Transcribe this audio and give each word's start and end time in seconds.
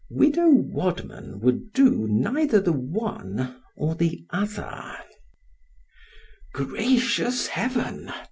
Widow 0.09 0.49
Wadman 0.49 1.41
would 1.41 1.73
do 1.73 2.07
neither 2.09 2.59
the 2.59 2.73
one 2.73 3.61
or 3.75 3.93
the 3.93 4.25
other. 4.31 4.97
——Gracious 6.55 7.45
heaven! 7.45 8.11